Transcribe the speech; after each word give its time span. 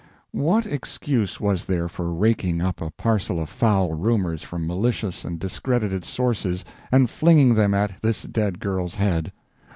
What 0.33 0.65
excuse 0.65 1.39
was 1.39 1.65
there 1.65 1.87
for 1.87 2.11
raking 2.11 2.59
up 2.59 2.81
a 2.81 2.89
parcel 2.89 3.39
of 3.39 3.51
foul 3.51 3.93
rumors 3.93 4.41
from 4.41 4.65
malicious 4.65 5.23
and 5.23 5.39
discredited 5.39 6.05
sources 6.05 6.65
and 6.91 7.07
flinging 7.07 7.53
them 7.53 7.75
at 7.75 8.01
this 8.01 8.23
dead 8.23 8.59
girl's 8.59 8.95
head? 8.95 9.31